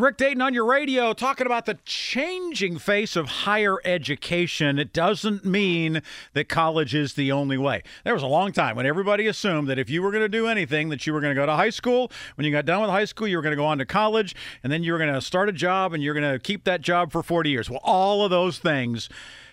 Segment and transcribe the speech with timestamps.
[0.00, 4.78] Rick Dayton on your radio talking about the changing face of higher education.
[4.78, 6.00] It doesn't mean
[6.32, 7.82] that college is the only way.
[8.04, 10.46] There was a long time when everybody assumed that if you were going to do
[10.46, 12.10] anything, that you were going to go to high school.
[12.36, 14.34] When you got done with high school, you were going to go on to college,
[14.62, 16.80] and then you were going to start a job and you're going to keep that
[16.80, 17.68] job for 40 years.
[17.68, 19.10] Well, all of those things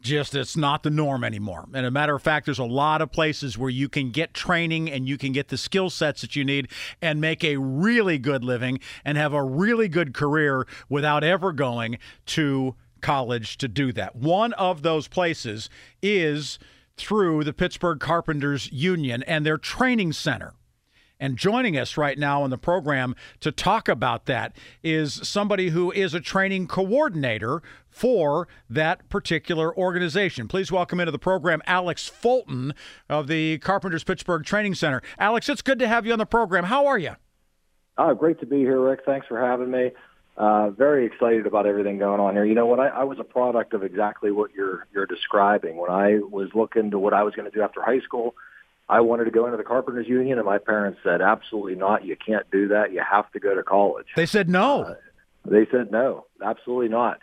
[0.00, 1.66] just it's not the norm anymore.
[1.74, 4.90] And a matter of fact, there's a lot of places where you can get training
[4.90, 6.68] and you can get the skill sets that you need
[7.02, 11.98] and make a really good living and have a really good career without ever going
[12.26, 14.16] to college to do that.
[14.16, 15.68] One of those places
[16.02, 16.58] is
[16.96, 20.54] through the Pittsburgh Carpenters Union and their training center.
[21.20, 25.90] And joining us right now on the program to talk about that is somebody who
[25.90, 30.46] is a training coordinator for that particular organization.
[30.46, 32.72] Please welcome into the program Alex Fulton
[33.08, 35.02] of the Carpenters Pittsburgh Training Center.
[35.18, 36.64] Alex, it's good to have you on the program.
[36.64, 37.16] How are you?
[37.96, 39.00] Oh, great to be here, Rick.
[39.04, 39.90] Thanks for having me.
[40.36, 42.44] Uh, very excited about everything going on here.
[42.44, 42.78] You know what?
[42.78, 45.78] I, I was a product of exactly what you're you're describing.
[45.78, 48.36] When I was looking to what I was going to do after high school,
[48.88, 52.04] I wanted to go into the Carpenters Union, and my parents said, "Absolutely not!
[52.04, 52.92] You can't do that.
[52.92, 54.82] You have to go to college." They said no.
[54.82, 54.94] Uh,
[55.44, 57.20] they said no, absolutely not.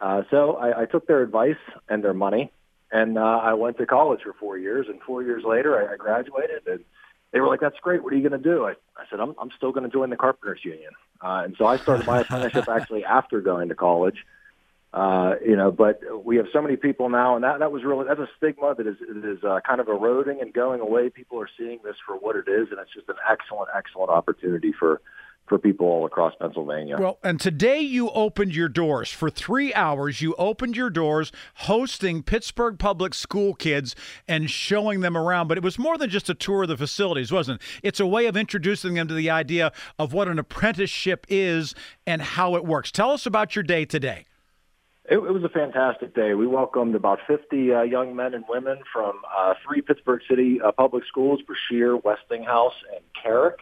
[0.00, 1.56] Uh, so I, I took their advice
[1.88, 2.52] and their money,
[2.92, 4.86] and uh, I went to college for four years.
[4.88, 6.84] And four years later, I, I graduated, and
[7.32, 8.02] they were like, "That's great.
[8.02, 10.10] What are you going to do?" I, I said, "I'm, I'm still going to join
[10.10, 14.24] the Carpenters Union." Uh, and so I started my apprenticeship actually after going to college.
[14.92, 18.06] Uh, you know, but we have so many people now, and that that was really
[18.08, 21.10] that's a stigma that is is uh, kind of eroding and going away.
[21.10, 24.72] People are seeing this for what it is, and it's just an excellent, excellent opportunity
[24.72, 25.02] for
[25.48, 26.96] for people all across Pennsylvania.
[26.98, 30.20] Well, and today you opened your doors for three hours.
[30.20, 35.48] You opened your doors hosting Pittsburgh Public School kids and showing them around.
[35.48, 37.66] But it was more than just a tour of the facilities, wasn't it?
[37.82, 41.74] It's a way of introducing them to the idea of what an apprenticeship is
[42.06, 42.92] and how it works.
[42.92, 44.24] Tell us about your day today.
[45.10, 46.34] It, it was a fantastic day.
[46.34, 50.70] We welcomed about 50 uh, young men and women from uh, three Pittsburgh City uh,
[50.72, 53.60] public schools, Brashear, Westinghouse, and Carrick.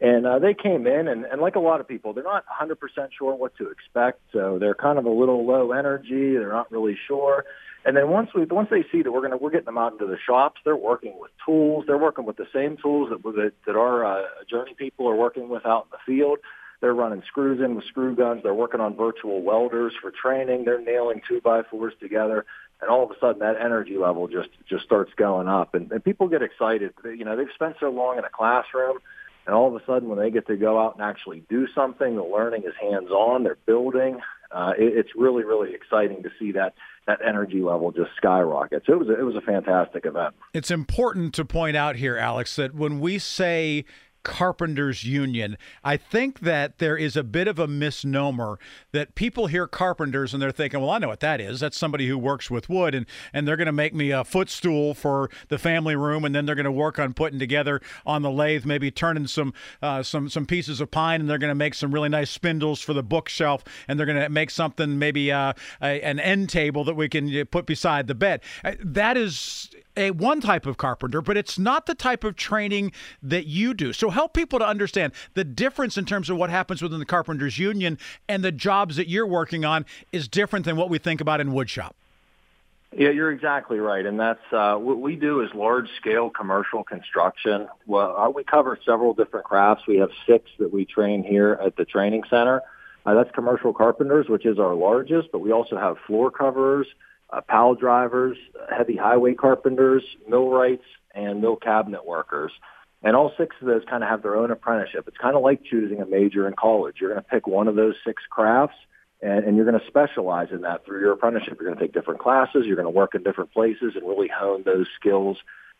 [0.00, 2.76] And uh, they came in, and, and like a lot of people, they're not 100%
[3.18, 4.20] sure what to expect.
[4.32, 6.36] So they're kind of a little low energy.
[6.36, 7.44] They're not really sure.
[7.84, 10.06] And then once we once they see that we're gonna we're getting them out into
[10.06, 11.84] the shops, they're working with tools.
[11.86, 15.48] They're working with the same tools that that, that our uh, journey people are working
[15.48, 16.38] with out in the field.
[16.80, 18.42] They're running screws in with screw guns.
[18.42, 20.64] They're working on virtual welders for training.
[20.64, 22.44] They're nailing two by fours together.
[22.80, 26.04] And all of a sudden, that energy level just just starts going up, and, and
[26.04, 26.92] people get excited.
[27.04, 28.98] You know, they've spent so long in a classroom,
[29.46, 32.16] and all of a sudden, when they get to go out and actually do something,
[32.16, 33.44] the learning is hands on.
[33.44, 34.20] They're building.
[34.52, 36.74] Uh, it, it's really really exciting to see that
[37.06, 38.84] that energy level just skyrockets.
[38.88, 40.34] It was a, it was a fantastic event.
[40.52, 43.86] It's important to point out here, Alex, that when we say
[44.26, 45.56] Carpenters Union.
[45.84, 48.58] I think that there is a bit of a misnomer
[48.90, 51.60] that people hear carpenters and they're thinking, well, I know what that is.
[51.60, 54.94] That's somebody who works with wood and, and they're going to make me a footstool
[54.94, 58.30] for the family room and then they're going to work on putting together on the
[58.30, 61.74] lathe, maybe turning some uh, some some pieces of pine and they're going to make
[61.74, 65.52] some really nice spindles for the bookshelf and they're going to make something maybe uh,
[65.80, 68.40] a, an end table that we can uh, put beside the bed.
[68.64, 72.92] Uh, that is a one type of carpenter, but it's not the type of training
[73.22, 73.92] that you do.
[73.92, 77.58] So help people to understand the difference in terms of what happens within the carpenters
[77.58, 77.98] union
[78.28, 81.50] and the jobs that you're working on is different than what we think about in
[81.50, 81.92] woodshop.
[82.96, 87.68] Yeah, you're exactly right, and that's uh, what we do is large scale commercial construction.
[87.84, 89.86] Well, uh, we cover several different crafts.
[89.86, 92.62] We have six that we train here at the training center.
[93.04, 96.86] Uh, that's commercial carpenters, which is our largest, but we also have floor coverers,
[97.30, 98.36] uh, pile drivers,
[98.74, 100.84] heavy highway carpenters, millwrights,
[101.14, 102.52] and mill cabinet workers.
[103.02, 105.04] And all six of those kind of have their own apprenticeship.
[105.06, 106.96] It's kind of like choosing a major in college.
[107.00, 108.76] You're going to pick one of those six crafts,
[109.22, 111.58] and, and you're going to specialize in that through your apprenticeship.
[111.60, 112.64] You're going to take different classes.
[112.64, 115.36] You're going to work in different places and really hone those skills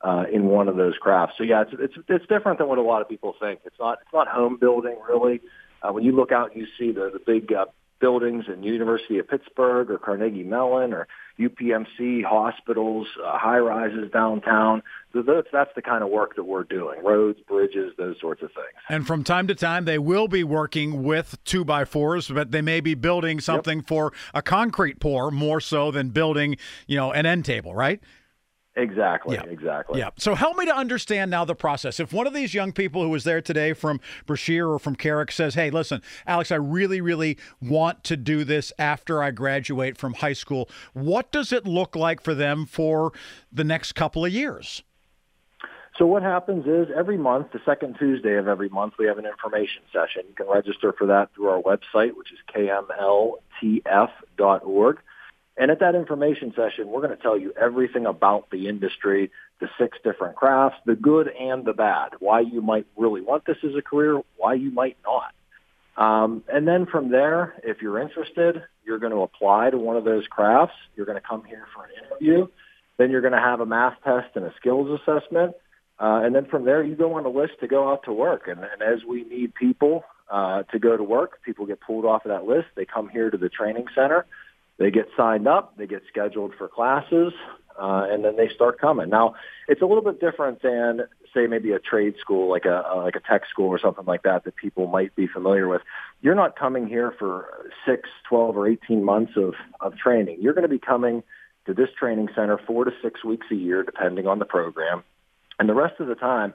[0.00, 1.34] uh, in one of those crafts.
[1.38, 3.60] So yeah, it's it's it's different than what a lot of people think.
[3.64, 5.40] It's not it's not home building really.
[5.82, 7.66] Uh, when you look out and you see the the big uh,
[8.00, 11.08] buildings in University of Pittsburgh or Carnegie Mellon or
[11.38, 14.82] UPMC hospitals, uh, high rises downtown.
[15.12, 18.50] So that's, that's the kind of work that we're doing: roads, bridges, those sorts of
[18.52, 18.66] things.
[18.88, 22.62] And from time to time, they will be working with two by fours, but they
[22.62, 23.88] may be building something yep.
[23.88, 26.56] for a concrete pour more so than building,
[26.86, 28.00] you know, an end table, right?
[28.78, 29.34] Exactly.
[29.34, 29.42] Yeah.
[29.42, 29.98] Exactly.
[29.98, 30.10] Yeah.
[30.16, 31.98] So help me to understand now the process.
[31.98, 35.32] If one of these young people who was there today from Brashear or from Carrick
[35.32, 40.14] says, "Hey, listen, Alex, I really, really want to do this after I graduate from
[40.14, 43.12] high school," what does it look like for them for
[43.52, 44.84] the next couple of years?
[45.96, 49.26] So what happens is every month, the second Tuesday of every month, we have an
[49.26, 50.22] information session.
[50.28, 53.40] You can register for that through our website, which is kmltf.org.
[55.58, 59.68] And at that information session, we're going to tell you everything about the industry, the
[59.76, 63.74] six different crafts, the good and the bad, why you might really want this as
[63.76, 65.34] a career, why you might not.
[66.00, 70.04] Um, and then from there, if you're interested, you're going to apply to one of
[70.04, 70.76] those crafts.
[70.94, 72.46] You're going to come here for an interview.
[72.96, 75.56] Then you're going to have a math test and a skills assessment.
[75.98, 78.46] Uh, and then from there, you go on a list to go out to work.
[78.46, 82.24] And, and as we need people uh, to go to work, people get pulled off
[82.24, 82.68] of that list.
[82.76, 84.24] They come here to the training center.
[84.78, 87.32] They get signed up, they get scheduled for classes,
[87.80, 89.08] uh, and then they start coming.
[89.08, 89.34] Now,
[89.66, 91.02] it's a little bit different than,
[91.34, 94.44] say, maybe a trade school, like a like a tech school or something like that,
[94.44, 95.82] that people might be familiar with.
[96.22, 100.38] You're not coming here for six, twelve, or eighteen months of of training.
[100.40, 101.22] You're going to be coming
[101.66, 105.02] to this training center four to six weeks a year, depending on the program,
[105.58, 106.54] and the rest of the time.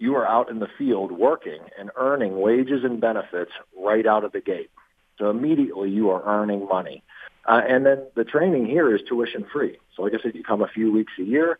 [0.00, 4.32] You are out in the field working and earning wages and benefits right out of
[4.32, 4.70] the gate.
[5.18, 7.04] So immediately you are earning money.
[7.46, 9.78] Uh, and then the training here is tuition free.
[9.96, 11.58] So like I said, you come a few weeks a year,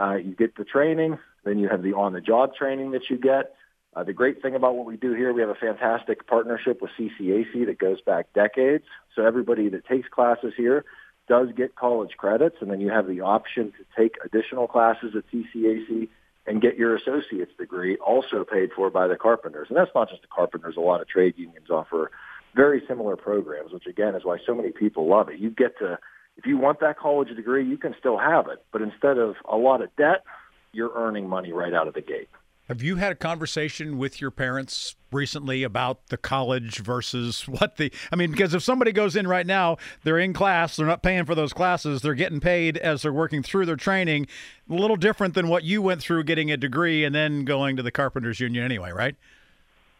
[0.00, 3.54] uh, you get the training, then you have the on-the-job training that you get.
[3.94, 6.90] Uh, the great thing about what we do here, we have a fantastic partnership with
[6.98, 8.84] CCAC that goes back decades.
[9.14, 10.84] So everybody that takes classes here
[11.28, 15.24] does get college credits, and then you have the option to take additional classes at
[15.32, 16.08] CCAC
[16.46, 19.68] and get your associate's degree also paid for by the carpenters.
[19.68, 20.76] And that's not just the carpenters.
[20.76, 22.10] A lot of trade unions offer
[22.56, 25.38] very similar programs, which again is why so many people love it.
[25.38, 25.98] You get to,
[26.36, 29.56] if you want that college degree, you can still have it, but instead of a
[29.56, 30.24] lot of debt,
[30.72, 32.28] you're earning money right out of the gate.
[32.68, 37.92] Have you had a conversation with your parents recently about the college versus what the
[38.10, 41.24] I mean because if somebody goes in right now, they're in class, they're not paying
[41.26, 44.26] for those classes, they're getting paid as they're working through their training,
[44.68, 47.84] a little different than what you went through getting a degree and then going to
[47.84, 49.14] the carpenters union anyway, right?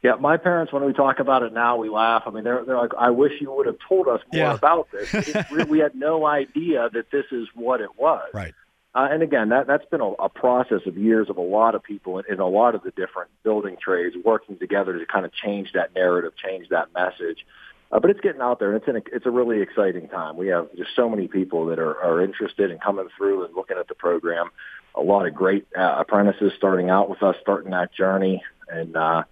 [0.06, 2.22] Yeah, my parents, when we talk about it now, we laugh.
[2.26, 4.54] I mean, they're, they're like, I wish you would have told us more yeah.
[4.54, 5.12] about this.
[5.68, 8.28] we had no idea that this is what it was.
[8.32, 8.54] Right.
[8.94, 11.82] Uh, and again, that, that's been a, a process of years of a lot of
[11.82, 15.32] people in, in a lot of the different building trades working together to kind of
[15.32, 17.44] change that narrative, change that message.
[17.90, 20.36] Uh, but it's getting out there, and it's, in a, it's a really exciting time.
[20.36, 23.76] We have just so many people that are, are interested in coming through and looking
[23.76, 24.50] at the program.
[24.94, 28.44] A lot of great uh, apprentices starting out with us, starting that journey.
[28.68, 29.24] And, uh,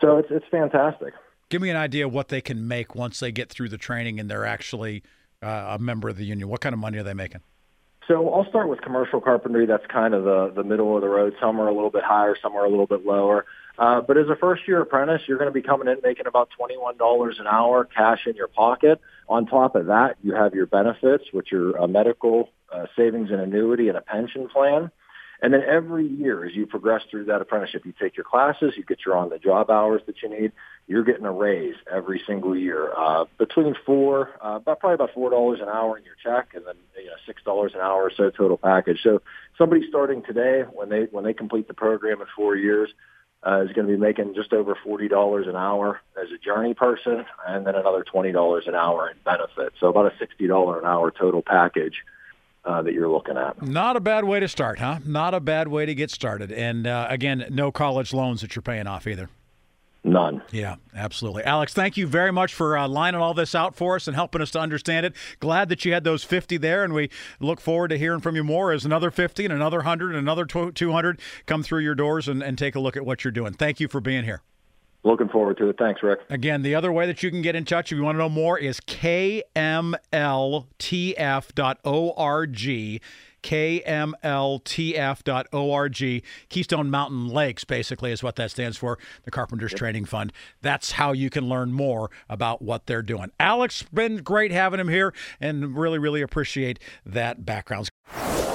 [0.00, 1.14] so it's it's fantastic.
[1.50, 4.30] Give me an idea what they can make once they get through the training and
[4.30, 5.02] they're actually
[5.42, 6.48] uh, a member of the union.
[6.48, 7.42] What kind of money are they making?
[8.08, 9.66] So I'll start with commercial carpentry.
[9.66, 11.34] That's kind of the, the middle of the road.
[11.40, 13.46] Some are a little bit higher, some are a little bit lower.
[13.78, 16.48] Uh, but as a first year apprentice, you're going to be coming in making about
[16.60, 19.00] $21 an hour cash in your pocket.
[19.28, 23.40] On top of that, you have your benefits, which are a medical uh, savings and
[23.40, 24.90] annuity and a pension plan.
[25.42, 28.84] And then every year, as you progress through that apprenticeship, you take your classes, you
[28.84, 30.52] get your on-the-job hours that you need.
[30.86, 35.30] You're getting a raise every single year, uh, between four, uh, about probably about four
[35.30, 38.12] dollars an hour in your check, and then you know six dollars an hour or
[38.14, 39.00] so total package.
[39.02, 39.22] So
[39.56, 42.90] somebody starting today, when they when they complete the program in four years,
[43.46, 46.74] uh, is going to be making just over forty dollars an hour as a journey
[46.74, 49.76] person, and then another twenty dollars an hour in benefits.
[49.80, 52.02] So about a sixty dollar an hour total package
[52.64, 53.60] uh, that you're looking at.
[53.62, 54.98] Not a bad way to start, huh?
[55.04, 56.50] Not a bad way to get started.
[56.52, 59.28] And uh, again, no college loans that you're paying off either.
[60.06, 60.42] None.
[60.50, 61.44] Yeah, absolutely.
[61.44, 64.42] Alex, thank you very much for uh, lining all this out for us and helping
[64.42, 65.14] us to understand it.
[65.40, 67.08] Glad that you had those 50 there, and we
[67.40, 70.44] look forward to hearing from you more as another 50 and another 100 and another
[70.44, 73.54] 200 come through your doors and, and take a look at what you're doing.
[73.54, 74.42] Thank you for being here.
[75.04, 75.76] Looking forward to it.
[75.78, 76.20] Thanks, Rick.
[76.30, 78.30] Again, the other way that you can get in touch if you want to know
[78.30, 79.50] more is kmltf.org.
[83.44, 84.24] KMLTF.org.
[86.48, 89.78] Keystone Mountain Lakes, basically, is what that stands for, the Carpenters yep.
[89.78, 90.32] Training Fund.
[90.62, 93.30] That's how you can learn more about what they're doing.
[93.38, 97.90] Alex, been great having him here and really, really appreciate that background.